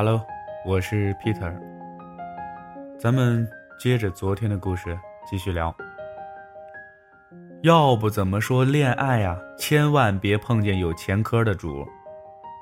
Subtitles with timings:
[0.00, 0.24] Hello，
[0.64, 1.52] 我是 Peter。
[3.00, 3.44] 咱们
[3.80, 4.96] 接着昨天的故事
[5.28, 5.74] 继续聊。
[7.62, 11.84] 要不怎么说恋爱啊，千万别碰见有前科的主。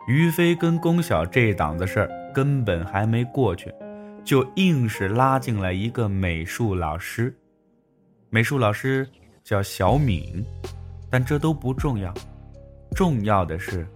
[0.09, 3.71] 于飞跟龚晓这档子事儿根本还没过去，
[4.25, 7.37] 就硬是拉进来一个美术老师。
[8.31, 9.07] 美术老师
[9.45, 10.43] 叫小敏，
[11.11, 12.15] 但这都不重要，
[12.93, 13.87] 重要的是，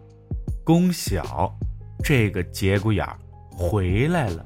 [0.62, 1.50] 龚晓
[2.04, 3.16] 这个节骨眼儿。
[3.60, 4.42] 回来了，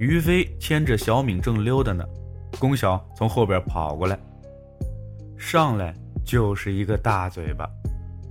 [0.00, 2.04] 于飞牵着小敏正溜达呢，
[2.58, 4.18] 龚晓从后边跑过来，
[5.38, 7.70] 上来就是一个大嘴巴，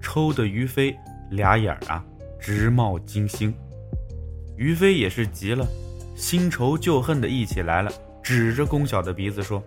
[0.02, 0.94] 抽的于飞
[1.32, 2.04] 俩眼啊
[2.42, 3.54] 直冒金星。
[4.58, 5.66] 于飞也是急了，
[6.14, 7.90] 新仇旧恨的一起来了，
[8.22, 9.64] 指着龚晓的鼻子说：“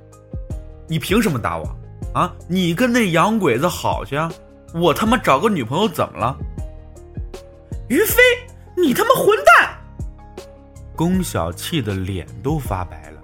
[0.87, 1.66] 你凭什么打我？
[2.12, 4.30] 啊，你跟那洋鬼子好去啊？
[4.74, 6.37] 我他妈找个女朋友怎么了？”
[7.88, 8.20] 于飞。
[8.76, 9.78] 你他妈混蛋！
[10.96, 13.20] 龚小气的脸都发白了，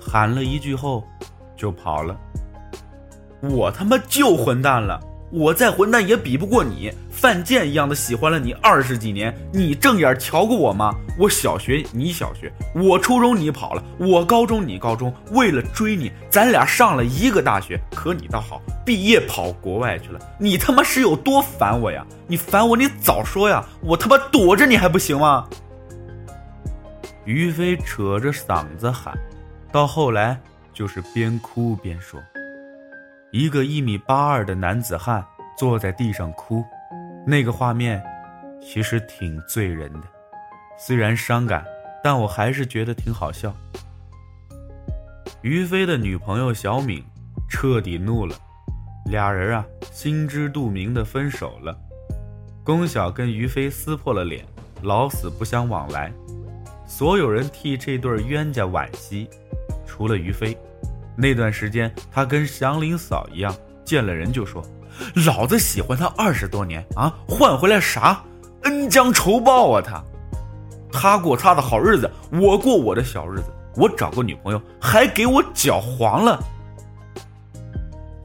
[0.00, 1.04] 喊了一句后，
[1.56, 2.16] 就跑了。
[3.42, 5.00] 我他妈就混蛋了，
[5.32, 10.92] 我再混蛋也比不过你，犯贱一样的喜欢了你二十几年，你正眼瞧过我吗？
[11.16, 20.18] 我小学你小学，我初中你跑了，我高中你高中，为了追你，咱俩上了一个大学，可你倒好，毕业跑国外去了。
[20.36, 22.04] 你他妈是有多烦我呀？
[22.26, 23.64] 你烦我，你早说呀！
[23.82, 25.46] 我他妈躲着你还不行吗？
[27.24, 29.16] 于飞扯着嗓子喊，
[29.70, 30.40] 到后来
[30.72, 32.20] 就是边哭边说。
[33.32, 35.24] 一个一米八二的男子汉
[35.56, 36.64] 坐在地上哭，
[37.24, 38.02] 那个画面
[38.60, 40.00] 其实挺醉人的。
[40.76, 41.64] 虽然伤感，
[42.02, 43.54] 但我还是觉得挺好笑。
[45.42, 47.04] 于飞的女朋友小敏
[47.48, 48.34] 彻底怒了，
[49.06, 51.78] 俩人啊心知肚明的分手了。
[52.64, 54.44] 龚晓跟于飞撕破了脸，
[54.82, 56.12] 老死不相往来。
[56.84, 59.30] 所有人替这对冤家惋惜，
[59.86, 60.58] 除了于飞。
[61.16, 63.54] 那段时间，他跟祥林嫂一样，
[63.84, 64.64] 见了人就说
[65.26, 68.22] ：“老子喜欢他二十多年啊，换回来啥？
[68.62, 69.82] 恩将仇报啊！
[69.82, 70.02] 他，
[70.92, 73.44] 他过他的好日子，我过我的小日子。
[73.76, 76.38] 我找个女朋友，还给我搅黄了。”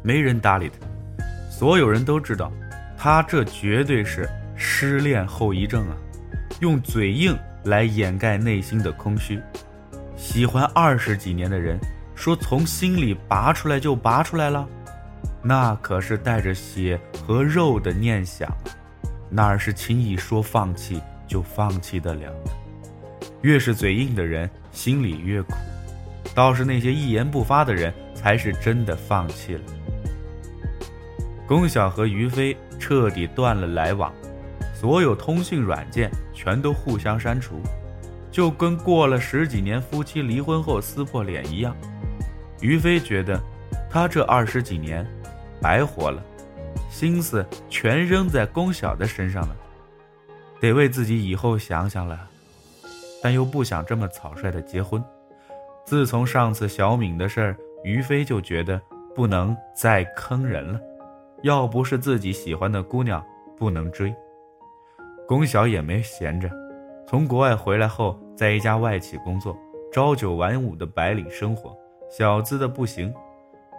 [0.01, 2.51] 没人搭理他，所有人都知道，
[2.97, 5.95] 他这绝对是失恋后遗症啊，
[6.59, 9.41] 用嘴硬来掩盖内心的空虚。
[10.15, 11.77] 喜欢二十几年的人。
[12.15, 14.67] 说从心里拔出来就拔出来了，
[15.43, 18.49] 那可是带着血和肉的念想，
[19.29, 22.33] 哪是轻易说放弃就放弃得了？
[23.41, 25.53] 越是嘴硬的人，心里越苦。
[26.33, 29.61] 倒是那些一言不发的人，才是真的放弃了。
[31.47, 34.11] 龚晓和于飞彻底断了来往，
[34.73, 37.61] 所有通讯软件全都互相删除，
[38.31, 41.75] 就跟过了十几年夫妻离婚后撕破脸一样。
[42.61, 43.39] 于飞觉得，
[43.89, 45.05] 他这二十几年
[45.61, 46.23] 白活了，
[46.89, 49.55] 心思全扔在龚晓的身上了，
[50.59, 52.27] 得为自己以后想想了，
[53.21, 55.03] 但又不想这么草率的结婚。
[55.85, 58.81] 自从上次小敏的事儿，于飞就觉得
[59.13, 60.79] 不能再坑人了，
[61.43, 63.23] 要不是自己喜欢的姑娘，
[63.57, 64.13] 不能追。
[65.27, 66.49] 龚晓也没闲着，
[67.07, 69.55] 从国外回来后，在一家外企工作，
[69.91, 71.75] 朝九晚五的白领生活。
[72.09, 73.13] 小资的不行，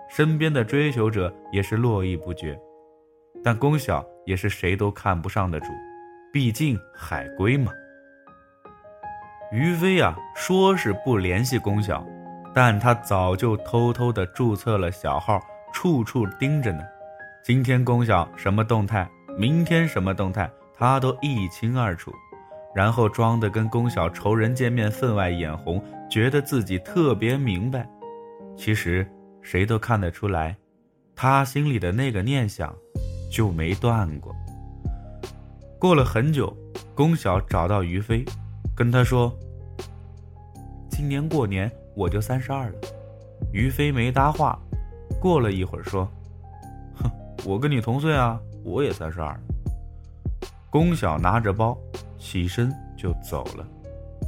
[0.08, 2.58] 身边的追求者也是络绎不绝，
[3.42, 5.66] 但龚晓也是谁都看不上的主，
[6.32, 7.72] 毕竟海归嘛。
[9.52, 12.04] 于飞啊，说是不联系龚晓，
[12.52, 15.40] 但他早就偷偷的注册了小号，
[15.72, 16.82] 处处盯着呢。
[17.44, 22.12] 今天龚晓什么动态，明天什么动态，他都一清二楚，
[22.74, 27.88] 然后装的跟龚晓仇人见面分外眼红，觉得自己特别明白。
[28.56, 29.06] 其实，
[29.42, 30.56] 谁都看得出来，
[31.14, 32.74] 他心里的那个念想
[33.30, 34.34] 就没断过。
[35.78, 36.56] 过了很久，
[36.94, 38.24] 龚晓找到于飞，
[38.74, 39.32] 跟他说
[40.90, 42.74] ：“今年过年我就三十二了。”
[43.52, 44.58] 于飞没搭话，
[45.20, 46.10] 过了一会儿说
[46.96, 47.10] ：“哼，
[47.44, 49.38] 我跟你同岁啊，我也三十二。”
[50.70, 51.78] 龚晓拿着包
[52.18, 53.66] 起身就走了。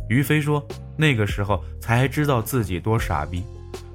[0.09, 0.65] 于飞说
[0.97, 3.43] ：“那个时候才知道自己多傻逼。”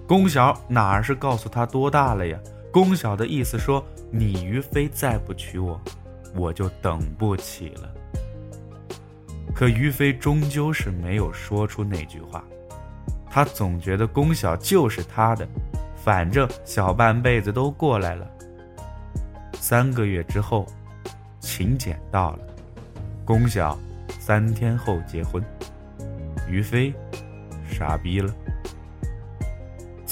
[0.07, 2.37] 龚晓哪是告诉他多大了呀？
[2.71, 5.79] 龚晓的意思说：“你于飞再不娶我，
[6.35, 7.89] 我就等不起了。”
[9.55, 12.43] 可于飞终究是没有说出那句话，
[13.29, 15.47] 他总觉得龚晓就是他的，
[15.95, 18.27] 反正小半辈子都过来了。
[19.53, 20.65] 三个月之后，
[21.39, 22.39] 请柬到了，
[23.23, 23.77] 龚晓
[24.19, 25.41] 三天后结婚。
[26.49, 26.93] 于飞
[27.69, 28.33] 傻逼了，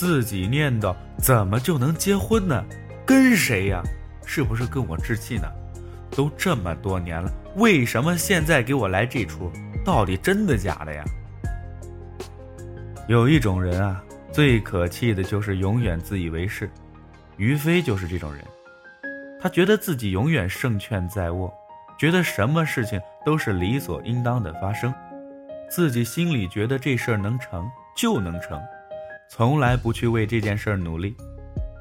[0.01, 2.65] 自己念叨怎么就能结婚呢？
[3.05, 3.83] 跟谁呀？
[4.25, 5.47] 是不是跟我置气呢？
[6.09, 9.51] 都这么多年了，为什么现在给我来这出？
[9.85, 11.05] 到底真的假的呀？
[13.07, 16.67] 有一种人啊，最可气的就是永远自以为是。
[17.37, 18.43] 于飞就是这种人，
[19.39, 21.53] 他觉得自己永远胜券在握，
[21.95, 24.91] 觉得什么事情都是理所应当的发生，
[25.69, 28.59] 自己心里觉得这事儿能成就能成，
[29.33, 31.15] 从来不去为这件事儿努力。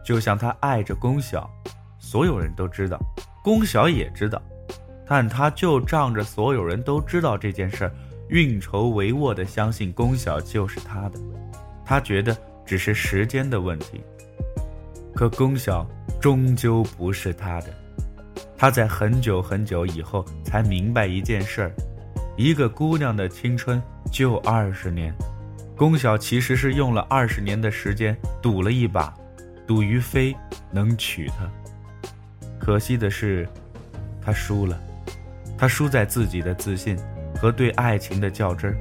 [0.04, 1.50] 就像他爱着宫晓，
[1.98, 2.96] 所有人都知道，
[3.42, 4.40] 宫晓也知道，
[5.04, 7.92] 但他就仗着所有人都知道这件事儿，
[8.28, 11.18] 运筹帷幄的相信宫晓就是他的，
[11.84, 14.00] 他觉得只是时间的问题。
[15.12, 15.84] 可宫晓
[16.20, 17.66] 终究不是他的，
[18.56, 21.72] 他在很久很久以后才明白一件事儿：
[22.36, 23.82] 一个姑娘的青春
[24.12, 25.12] 就二十年，
[25.80, 29.14] 宫晓其实是用了二十年的时间赌了一把，
[29.66, 30.36] 赌于飞
[30.70, 31.50] 能娶她。
[32.58, 33.48] 可惜的是，
[34.20, 34.78] 他输了，
[35.56, 36.98] 他输在自己的自信
[37.34, 38.76] 和对爱情的较真儿。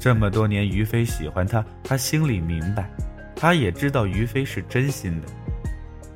[0.00, 2.90] 这么多年，于飞喜欢他，他心里明白，
[3.36, 5.28] 他也知道于飞是真心的。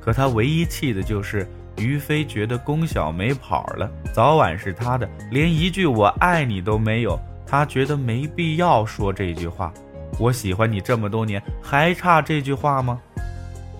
[0.01, 1.47] 可他唯一气的就是
[1.77, 7.17] 于飞觉得宫晓没跑了，早晚是他的，连一句“我爱你”都没有。
[7.47, 9.73] 他觉得没必要说这句话。
[10.17, 12.99] 我喜欢你这么多年，还差这句话吗？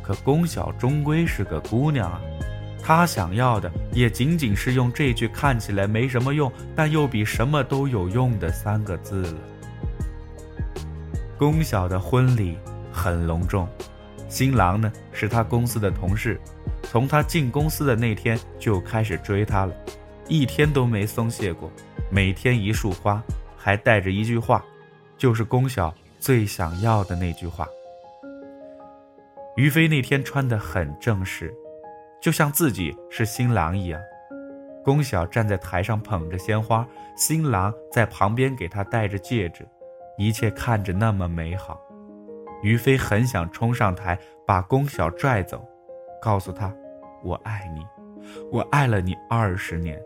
[0.04, 2.22] 可宫晓终归是个姑娘啊，
[2.84, 9.38] 她想要的也仅仅是用这句看起来没什么用，但又比什么都有用的三个字了。
[11.38, 12.58] 宫晓的婚礼
[12.92, 13.68] 很隆重。
[14.28, 16.40] 新郎呢是他公司的同事，
[16.84, 19.74] 从他进公司的那天就开始追她了，
[20.28, 21.72] 一天都没松懈过，
[22.10, 23.24] 每天一束花，
[23.56, 24.64] 还带着一句话，
[25.18, 25.94] 就是宫晓
[26.26, 27.68] 最想要的那句话。
[29.56, 31.54] 于飞那天穿得很正式，
[32.20, 34.02] 就像自己是新郎一样。
[34.84, 36.84] 宫晓站在台上捧着鲜花，
[37.16, 39.68] 新郎在旁边给她戴着戒指，
[40.18, 41.80] 一切看着那么美好。
[42.64, 44.18] 于飞很想冲上台
[44.48, 45.64] 把宫晓拽走，
[46.20, 46.76] 告诉他
[47.24, 47.86] ：“我爱你，
[48.52, 50.02] 我爱了你二十年，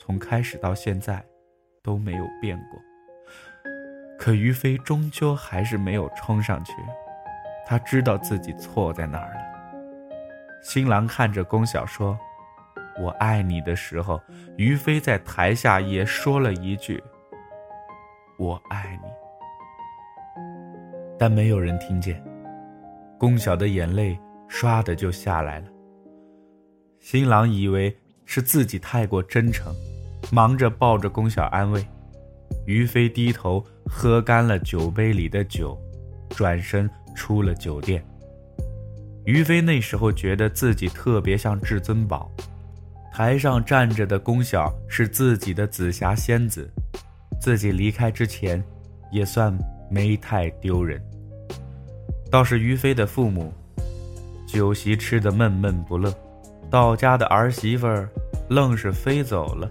[0.00, 1.24] 从开始到现在
[1.80, 2.80] 都没有变过。”
[4.18, 6.72] 可于飞终究还是没有冲上去，
[7.64, 9.40] 他知道自己错在哪儿了。
[10.60, 12.18] 新郎看着宫晓说
[13.00, 14.20] ：“我爱你”的时候，
[14.56, 17.02] 于飞在台下也说了一句
[18.36, 19.08] ：“我爱你”。
[21.16, 22.22] 但没有人听见，
[23.18, 24.18] 宫晓的眼泪
[24.48, 25.66] 唰的就下来了。
[26.98, 29.72] 新郎以为是自己太过真诚，
[30.32, 31.86] 忙着抱着宫晓安慰。
[32.66, 35.76] 于飞低头喝干了酒杯里的酒，
[36.30, 38.04] 转身出了酒店。
[39.24, 42.30] 于飞那时候觉得自己特别像至尊宝，
[43.12, 46.70] 台上站着的宫晓是自己的紫霞仙子，
[47.40, 48.62] 自己离开之前，
[49.10, 49.56] 也算
[49.90, 51.02] 没太丢人。
[52.30, 53.52] 倒是于飞的父母，
[54.46, 56.14] 酒席吃得闷闷不乐，
[56.70, 58.08] 到家的儿媳妇儿
[58.48, 59.70] 愣是飞走了。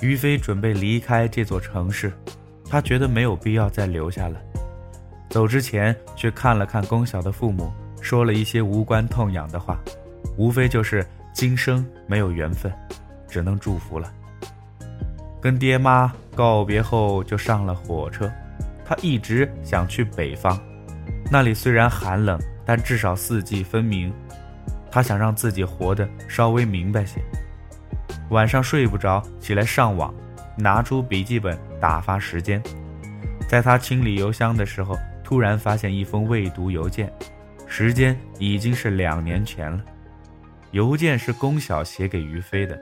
[0.00, 2.12] 于飞准备离开这座城市，
[2.68, 4.40] 他觉得没有必要再留下了。
[5.28, 9.78] 走之前，却看了看宫晓的父母，说了一些无关痛痒的话，
[10.36, 12.72] 无非就是今生没有缘分，
[13.28, 14.12] 只能祝福了。
[15.40, 18.30] 跟爹妈告别后，就上了火车。
[18.84, 20.58] 他一直想去北方。
[21.30, 24.12] 那里虽然寒冷，但至少四季分明。
[24.90, 27.22] 他想让自己活得稍微明白些。
[28.30, 30.14] 晚上睡不着，起来上网，
[30.56, 32.62] 拿出笔记本打发时间。
[33.48, 37.12] 在他清理邮箱的时候，突然发现一封未读邮件，
[37.66, 39.80] 时间已经是两年前了。
[40.70, 42.78] 邮件是龚晓写给于飞的，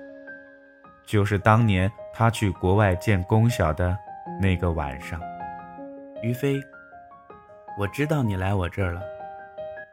[1.07, 3.97] 就是当年他去国外见龚晓的
[4.41, 5.19] 那个晚上。
[6.23, 6.61] 于飞。
[7.79, 9.01] 我知道你来我这儿了，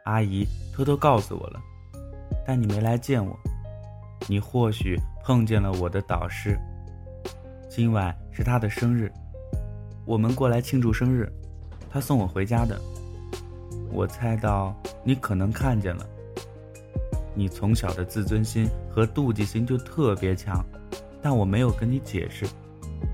[0.04, 0.44] 阿姨
[0.74, 1.60] 偷偷告诉我了，
[2.44, 3.38] 但你没来见我。
[4.28, 6.58] 你或许碰见了我的导师。
[7.68, 9.12] 今晚是他的生日，
[10.04, 11.30] 我们过来庆祝生日，
[11.90, 12.80] 他送我回家的。
[13.92, 16.06] 我猜到你可能看见了。
[17.34, 20.64] 你从小的自尊心和妒忌心就特别强，
[21.22, 22.46] 但我没有跟你解释，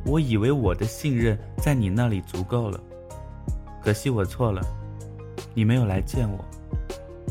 [0.07, 2.81] 我以为我的信任在你那里足够了。
[3.83, 4.63] 可惜我错了，
[5.55, 6.45] 你没有来见我，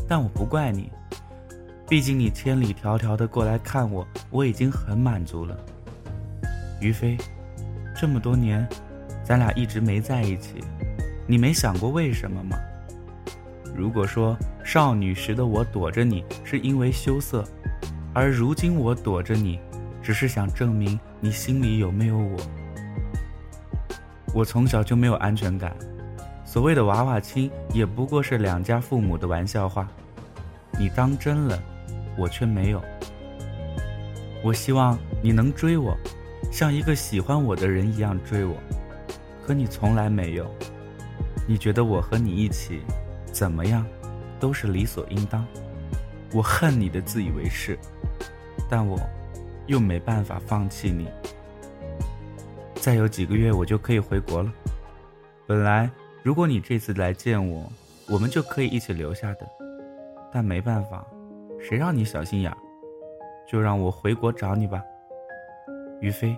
[0.06, 0.90] 但我不怪你，
[1.92, 5.54] 毕竟你千里迢迢的过来看我，我已经很满足了。
[6.80, 7.18] 于飞，
[7.94, 8.66] 这么多年，
[9.22, 10.64] 咱俩一直没在一起，
[11.26, 12.56] 你没想过为什么吗？
[13.76, 14.34] 如果说
[14.64, 17.44] 少女时的我躲着你是因为羞涩，
[18.14, 19.60] 而如今我躲着你，
[20.02, 22.38] 只是想证明你心里有没有我。
[24.32, 25.76] 我从小就没有安全感，
[26.42, 29.86] 所谓的娃娃亲也不过是两家父母的玩笑话，
[30.78, 31.62] 你当真了，
[32.16, 32.82] 我却没有。
[34.42, 35.96] 我希望你能追我，
[36.50, 38.56] 像一个喜欢我的人一样追我，
[39.46, 40.50] 可你从来没有。
[41.46, 42.80] 你觉得我和你一起？
[43.32, 43.86] 怎么样，
[44.38, 45.46] 都是理所应当。
[46.32, 47.78] 我恨你的自以为是，
[48.68, 48.98] 但我
[49.66, 51.08] 又没办法放弃你。
[52.74, 54.52] 再有几个月，我就可以回国了。
[55.46, 55.90] 本来，
[56.22, 57.70] 如果你这次来见我，
[58.08, 59.46] 我们就可以一起留下的。
[60.32, 61.06] 但没办法，
[61.62, 62.52] 谁让你小心眼？
[63.46, 64.82] 就让我回国找你吧，
[66.00, 66.36] 于飞，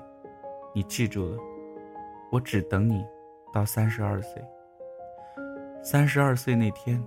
[0.74, 1.38] 你记住了，
[2.30, 3.04] 我只等你
[3.52, 4.42] 到三十二岁。
[5.82, 7.02] 三十二岁那天，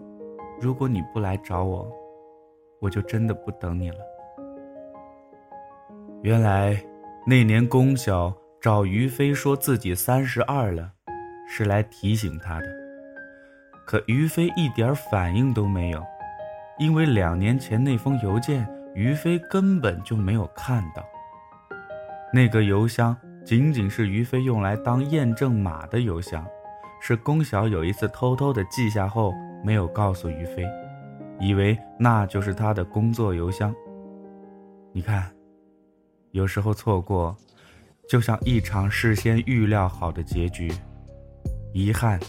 [0.59, 1.87] 如果你不来找我，
[2.79, 3.99] 我就真的不等你了。
[6.23, 6.75] 原来
[7.25, 10.91] 那年龚晓找于飞说自己三十二了，
[11.47, 12.67] 是来提醒他的。
[13.85, 16.03] 可于飞一点反应都没有，
[16.77, 21.03] 因为两年前那封邮件，于飞根本就没有看到。
[22.33, 23.15] 那个邮箱
[23.45, 26.45] 仅仅是于飞用来当验证码的邮箱。
[26.99, 29.31] 是龚晓有一次偷偷的记下后
[29.63, 30.65] 没有告诉于飞，
[31.39, 33.73] 以为那就是他的工作邮箱。
[34.91, 35.31] 你看，
[36.31, 37.37] 有时候错过，
[38.09, 40.73] 就像一场事先预料好的结局，
[41.71, 42.19] 遗憾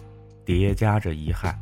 [0.44, 1.58] 叠加着遗憾。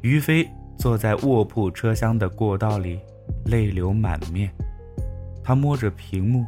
[0.00, 0.48] 于飞
[0.78, 3.00] 坐在卧铺车厢的过道里，
[3.46, 4.48] 泪流满面，
[5.42, 6.46] 他摸着屏幕，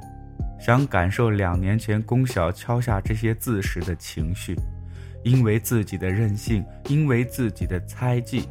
[0.61, 4.55] 想感受两年前龚晓敲下这些字时的情绪。
[5.25, 8.49] 因为自己的任性，因为自己的猜忌，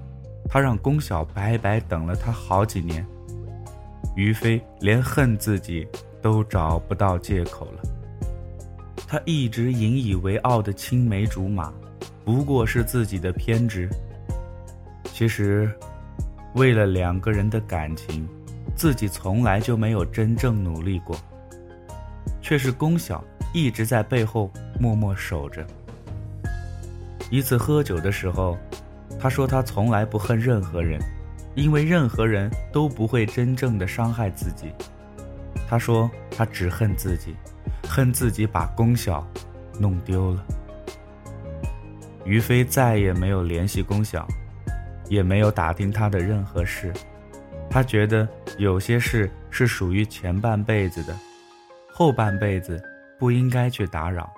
[0.49, 3.03] 他让龚晓白白等了他好几年。
[4.15, 5.87] 于飞连恨自己
[6.21, 7.81] 都找不到借口了。
[9.07, 11.73] 他一直引以为傲的青梅竹马，
[12.25, 13.89] 不过是自己的偏执。
[15.19, 15.69] 其实，
[16.53, 18.25] 为了两个人的感情，
[18.73, 21.13] 自己从来就没有真正努力过，
[22.41, 23.21] 却是龚晓
[23.53, 24.49] 一直在背后
[24.79, 25.67] 默默守着。
[27.29, 28.57] 一次喝酒的时候，
[29.19, 30.97] 他说他从来不恨任何人，
[31.53, 34.71] 因为任何人都不会真正的伤害自己。
[35.67, 37.35] 他说他只恨自己，
[37.83, 39.27] 恨自己把龚晓
[39.77, 40.45] 弄丢了。
[42.23, 44.25] 于飞再也没有联系龚晓，
[45.09, 46.93] 也没有打听他的任何事。
[47.69, 48.25] 他觉得
[48.57, 51.13] 有些事是属于前半辈子的，
[51.91, 52.81] 后半辈子
[53.19, 54.31] 不应该去打扰。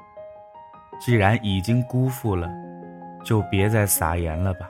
[0.99, 2.49] 既然已经辜负了。
[3.23, 4.67] 就别再撒盐了吧。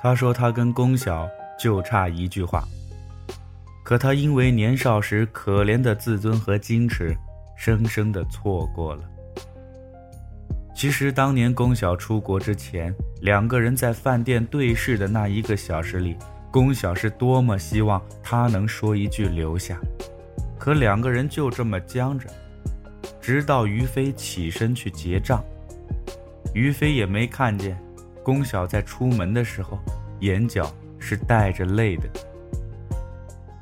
[0.00, 2.64] 他说他跟龚晓就差一句话，
[3.84, 7.16] 可他因为年少时可怜的自尊和矜持，
[7.56, 9.04] 生生的错过了。
[10.82, 16.16] 其实当年龚晓出国之前，两个人在饭店对视的那一个小时里，
[16.50, 19.78] 龚晓是多么希望他能说一句留下，
[20.58, 22.28] 可两个人就这么僵着，
[23.20, 25.40] 直到于飞起身去结账。
[26.52, 27.80] 于飞也没看见，
[28.24, 29.78] 龚晓在出门的时候，
[30.18, 32.08] 眼角是带着泪的。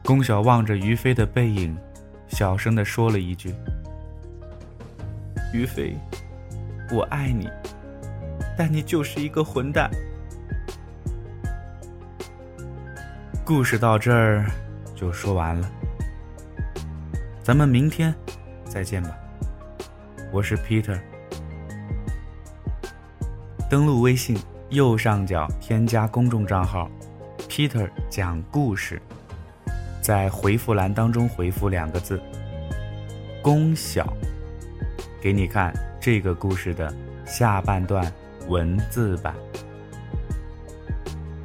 [0.06, 1.76] 龚晓望着于飞的背影，
[2.28, 3.54] 小声的说了一句
[5.52, 5.94] ：“于飞，
[6.92, 7.48] 我爱你，
[8.58, 9.88] 但你就是一个混蛋。”
[13.44, 14.46] 故事到这儿
[14.94, 15.70] 就说完了，
[17.42, 18.12] 咱们明天
[18.64, 19.16] 再见吧。
[20.32, 20.98] 我是 Peter。
[23.68, 24.36] 登录微信，
[24.68, 26.90] 右上角添加公众账号
[27.48, 29.00] ，Peter 讲故事，
[30.00, 32.20] 在回复栏当中回复两个字
[33.42, 34.12] “公晓”，
[35.22, 36.92] 给你看这个故事的
[37.26, 38.10] 下半段
[38.48, 39.34] 文字版。